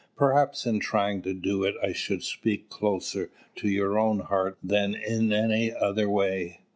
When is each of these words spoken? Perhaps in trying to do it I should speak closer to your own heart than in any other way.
Perhaps 0.17 0.65
in 0.65 0.79
trying 0.79 1.21
to 1.21 1.33
do 1.35 1.61
it 1.63 1.75
I 1.83 1.91
should 1.93 2.23
speak 2.23 2.69
closer 2.69 3.29
to 3.57 3.69
your 3.69 3.99
own 3.99 4.17
heart 4.21 4.57
than 4.63 4.95
in 4.95 5.31
any 5.31 5.71
other 5.71 6.09
way. 6.09 6.61